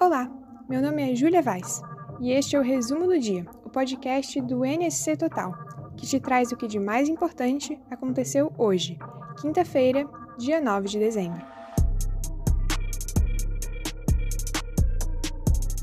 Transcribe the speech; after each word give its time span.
Olá, 0.00 0.30
meu 0.68 0.82
nome 0.82 1.12
é 1.12 1.14
Júlia 1.14 1.40
Vaz 1.40 1.80
e 2.20 2.30
este 2.30 2.56
é 2.56 2.58
o 2.58 2.62
Resumo 2.62 3.06
do 3.06 3.18
Dia, 3.18 3.46
o 3.64 3.70
podcast 3.70 4.40
do 4.42 4.64
NSC 4.64 5.16
Total, 5.16 5.52
que 5.96 6.06
te 6.06 6.20
traz 6.20 6.52
o 6.52 6.56
que 6.56 6.66
de 6.66 6.78
mais 6.78 7.08
importante 7.08 7.80
aconteceu 7.90 8.52
hoje, 8.58 8.98
quinta-feira, 9.40 10.06
dia 10.38 10.60
9 10.60 10.88
de 10.88 10.98
dezembro. 10.98 11.40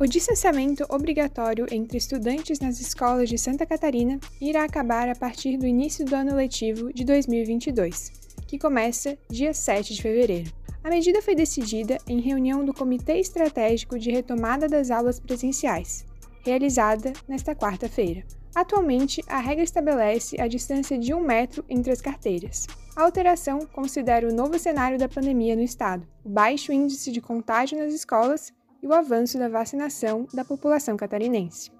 O 0.00 0.06
distanciamento 0.06 0.84
obrigatório 0.88 1.66
entre 1.70 1.98
estudantes 1.98 2.60
nas 2.60 2.80
escolas 2.80 3.28
de 3.28 3.36
Santa 3.36 3.66
Catarina 3.66 4.18
irá 4.40 4.64
acabar 4.64 5.08
a 5.08 5.14
partir 5.14 5.56
do 5.56 5.66
início 5.66 6.04
do 6.04 6.14
ano 6.14 6.34
letivo 6.34 6.92
de 6.92 7.04
2022, 7.04 8.12
que 8.46 8.58
começa 8.58 9.18
dia 9.28 9.52
7 9.52 9.94
de 9.94 10.02
fevereiro. 10.02 10.57
A 10.88 10.90
medida 10.90 11.20
foi 11.20 11.34
decidida 11.34 11.98
em 12.08 12.18
reunião 12.18 12.64
do 12.64 12.72
Comitê 12.72 13.18
Estratégico 13.18 13.98
de 13.98 14.10
Retomada 14.10 14.66
das 14.66 14.90
Aulas 14.90 15.20
Presenciais, 15.20 16.06
realizada 16.42 17.12
nesta 17.28 17.54
quarta-feira. 17.54 18.24
Atualmente, 18.54 19.22
a 19.28 19.38
regra 19.38 19.62
estabelece 19.62 20.40
a 20.40 20.48
distância 20.48 20.98
de 20.98 21.12
um 21.12 21.20
metro 21.20 21.62
entre 21.68 21.92
as 21.92 22.00
carteiras. 22.00 22.66
A 22.96 23.02
alteração 23.02 23.66
considera 23.66 24.26
o 24.26 24.34
novo 24.34 24.58
cenário 24.58 24.98
da 24.98 25.10
pandemia 25.10 25.54
no 25.54 25.60
estado, 25.60 26.08
o 26.24 26.30
baixo 26.30 26.72
índice 26.72 27.12
de 27.12 27.20
contágio 27.20 27.78
nas 27.78 27.92
escolas 27.92 28.50
e 28.82 28.86
o 28.86 28.94
avanço 28.94 29.38
da 29.38 29.50
vacinação 29.50 30.26
da 30.32 30.42
população 30.42 30.96
catarinense. 30.96 31.70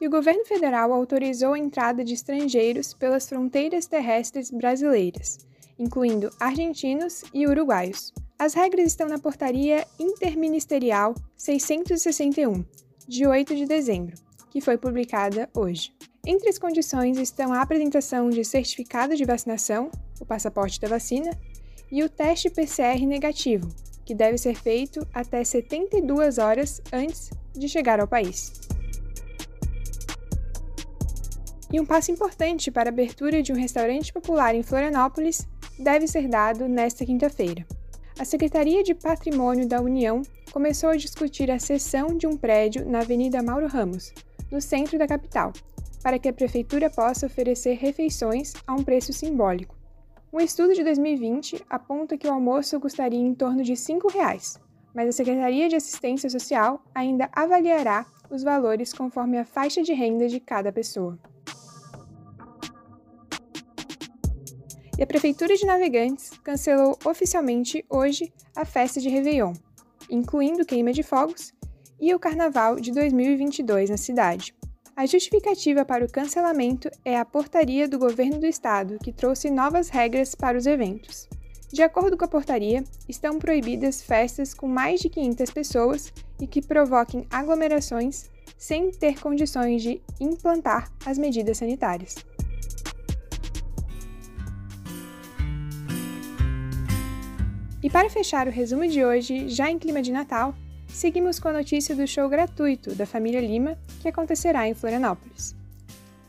E 0.00 0.06
o 0.06 0.10
governo 0.10 0.44
federal 0.44 0.92
autorizou 0.92 1.54
a 1.54 1.58
entrada 1.58 2.04
de 2.04 2.14
estrangeiros 2.14 2.94
pelas 2.94 3.28
fronteiras 3.28 3.86
terrestres 3.86 4.48
brasileiras, 4.48 5.38
incluindo 5.78 6.30
argentinos 6.38 7.24
e 7.32 7.46
uruguaios. 7.46 8.12
As 8.38 8.54
regras 8.54 8.86
estão 8.88 9.08
na 9.08 9.18
Portaria 9.18 9.86
Interministerial 9.98 11.14
661, 11.36 12.64
de 13.06 13.26
8 13.26 13.54
de 13.54 13.66
dezembro, 13.66 14.16
que 14.50 14.60
foi 14.60 14.76
publicada 14.76 15.48
hoje. 15.54 15.92
Entre 16.26 16.48
as 16.48 16.58
condições 16.58 17.18
estão 17.18 17.52
a 17.52 17.60
apresentação 17.60 18.30
de 18.30 18.44
certificado 18.44 19.16
de 19.16 19.24
vacinação, 19.24 19.90
o 20.20 20.24
passaporte 20.24 20.80
da 20.80 20.88
vacina, 20.88 21.30
e 21.90 22.02
o 22.02 22.08
teste 22.08 22.48
PCR 22.48 23.04
negativo, 23.06 23.68
que 24.04 24.14
deve 24.14 24.38
ser 24.38 24.54
feito 24.54 25.06
até 25.12 25.44
72 25.44 26.38
horas 26.38 26.80
antes 26.92 27.30
de 27.54 27.68
chegar 27.68 28.00
ao 28.00 28.08
país. 28.08 28.52
E 31.72 31.80
um 31.80 31.86
passo 31.86 32.12
importante 32.12 32.70
para 32.70 32.90
a 32.90 32.92
abertura 32.92 33.42
de 33.42 33.50
um 33.50 33.56
restaurante 33.56 34.12
popular 34.12 34.54
em 34.54 34.62
Florianópolis 34.62 35.48
deve 35.78 36.06
ser 36.06 36.28
dado 36.28 36.68
nesta 36.68 37.06
quinta-feira. 37.06 37.66
A 38.18 38.26
Secretaria 38.26 38.82
de 38.82 38.94
Patrimônio 38.94 39.66
da 39.66 39.80
União 39.80 40.20
começou 40.52 40.90
a 40.90 40.96
discutir 40.96 41.50
a 41.50 41.58
cessão 41.58 42.08
de 42.08 42.26
um 42.26 42.36
prédio 42.36 42.86
na 42.86 43.00
Avenida 43.00 43.42
Mauro 43.42 43.68
Ramos, 43.68 44.12
no 44.50 44.60
centro 44.60 44.98
da 44.98 45.06
capital, 45.06 45.50
para 46.02 46.18
que 46.18 46.28
a 46.28 46.32
prefeitura 46.32 46.90
possa 46.90 47.24
oferecer 47.24 47.78
refeições 47.78 48.52
a 48.66 48.74
um 48.74 48.84
preço 48.84 49.10
simbólico. 49.10 49.74
Um 50.30 50.40
estudo 50.40 50.74
de 50.74 50.84
2020 50.84 51.64
aponta 51.70 52.18
que 52.18 52.28
o 52.28 52.32
almoço 52.32 52.78
custaria 52.80 53.18
em 53.18 53.34
torno 53.34 53.62
de 53.62 53.74
5 53.76 54.08
reais, 54.12 54.60
mas 54.94 55.08
a 55.08 55.12
Secretaria 55.12 55.70
de 55.70 55.76
Assistência 55.76 56.28
Social 56.28 56.84
ainda 56.94 57.30
avaliará 57.32 58.04
os 58.30 58.42
valores 58.42 58.92
conforme 58.92 59.38
a 59.38 59.44
faixa 59.46 59.82
de 59.82 59.94
renda 59.94 60.28
de 60.28 60.38
cada 60.38 60.70
pessoa. 60.70 61.18
E 64.98 65.02
a 65.02 65.06
Prefeitura 65.06 65.56
de 65.56 65.64
Navegantes 65.64 66.30
cancelou 66.44 66.98
oficialmente 67.04 67.84
hoje 67.88 68.32
a 68.54 68.64
festa 68.64 69.00
de 69.00 69.08
Réveillon, 69.08 69.54
incluindo 70.10 70.66
queima 70.66 70.92
de 70.92 71.02
fogos 71.02 71.52
e 71.98 72.14
o 72.14 72.18
Carnaval 72.18 72.76
de 72.76 72.92
2022 72.92 73.88
na 73.88 73.96
cidade. 73.96 74.54
A 74.94 75.06
justificativa 75.06 75.84
para 75.84 76.04
o 76.04 76.10
cancelamento 76.10 76.90
é 77.04 77.18
a 77.18 77.24
portaria 77.24 77.88
do 77.88 77.98
governo 77.98 78.38
do 78.38 78.46
estado, 78.46 78.98
que 79.02 79.12
trouxe 79.12 79.50
novas 79.50 79.88
regras 79.88 80.34
para 80.34 80.58
os 80.58 80.66
eventos. 80.66 81.26
De 81.72 81.82
acordo 81.82 82.18
com 82.18 82.26
a 82.26 82.28
portaria, 82.28 82.84
estão 83.08 83.38
proibidas 83.38 84.02
festas 84.02 84.52
com 84.52 84.68
mais 84.68 85.00
de 85.00 85.08
500 85.08 85.50
pessoas 85.50 86.12
e 86.38 86.46
que 86.46 86.60
provoquem 86.60 87.26
aglomerações 87.30 88.30
sem 88.58 88.90
ter 88.90 89.18
condições 89.18 89.82
de 89.82 90.02
implantar 90.20 90.92
as 91.06 91.16
medidas 91.16 91.56
sanitárias. 91.56 92.16
E 97.82 97.90
para 97.90 98.08
fechar 98.08 98.46
o 98.46 98.50
resumo 98.50 98.86
de 98.86 99.04
hoje, 99.04 99.48
já 99.48 99.68
em 99.68 99.76
clima 99.76 100.00
de 100.00 100.12
Natal, 100.12 100.54
seguimos 100.86 101.40
com 101.40 101.48
a 101.48 101.52
notícia 101.52 101.96
do 101.96 102.06
show 102.06 102.28
gratuito 102.28 102.94
da 102.94 103.04
Família 103.04 103.40
Lima, 103.40 103.76
que 104.00 104.08
acontecerá 104.08 104.68
em 104.68 104.74
Florianópolis. 104.74 105.56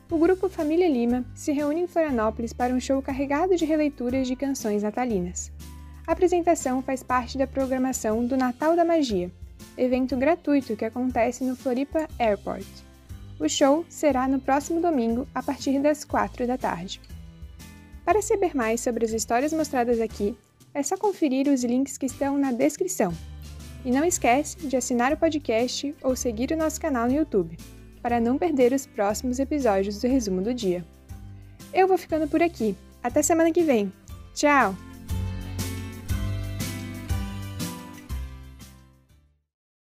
O 0.09 0.18
grupo 0.18 0.50
Família 0.50 0.90
Lima 0.90 1.24
se 1.36 1.52
reúne 1.52 1.81
em 1.81 1.88
Florianópolis 1.88 2.53
para 2.53 2.74
um 2.74 2.80
show 2.80 3.00
carregado 3.03 3.56
de 3.56 3.66
releituras 3.66 4.28
de 4.28 4.36
canções 4.36 4.81
natalinas. 4.81 5.52
A 6.08 6.14
apresentação 6.14 6.81
faz 6.81 7.03
parte 7.03 7.38
da 7.38 7.46
programação 7.46 8.25
do 8.25 8.35
Natal 8.35 8.75
da 8.75 8.84
Magia, 8.84 9.31
evento 9.78 10.18
gratuito 10.18 10.75
que 10.75 10.85
acontece 10.85 11.44
no 11.44 11.56
Floripa 11.56 12.08
Airport. 12.18 12.66
O 13.40 13.47
show 13.47 13.85
será 13.88 14.28
no 14.28 14.40
próximo 14.40 14.81
domingo, 14.81 15.28
a 15.35 15.44
partir 15.44 15.80
das 15.80 16.03
4 16.03 16.47
da 16.47 16.58
tarde. 16.58 17.00
Para 18.03 18.22
saber 18.24 18.56
mais 18.56 18.81
sobre 18.81 19.06
as 19.06 19.12
histórias 19.12 19.53
mostradas 19.53 20.00
aqui, 20.02 20.35
é 20.73 20.81
só 20.81 20.97
conferir 20.97 21.47
os 21.47 21.63
links 21.63 21.97
que 21.97 22.06
estão 22.06 22.38
na 22.38 22.51
descrição. 22.51 23.13
E 23.85 23.91
não 23.91 24.03
esquece 24.06 24.57
de 24.66 24.75
assinar 24.75 25.11
o 25.11 25.17
podcast 25.17 25.94
ou 26.01 26.16
seguir 26.16 26.51
o 26.51 26.57
nosso 26.57 26.79
canal 26.79 27.07
no 27.07 27.13
YouTube, 27.13 27.57
para 28.01 28.19
não 28.19 28.38
perder 28.38 28.73
os 28.73 28.85
próximos 28.85 29.39
episódios 29.39 30.00
do 30.01 30.07
Resumo 30.07 30.41
do 30.41 30.53
Dia. 30.53 30.85
Eu 31.73 31.88
vou 31.88 31.97
ficando 31.97 32.28
por 32.28 32.41
aqui. 32.41 32.75
Até 33.03 33.22
semana 33.22 33.51
que 33.51 33.63
vem. 33.63 33.91
Tchau! 34.34 34.92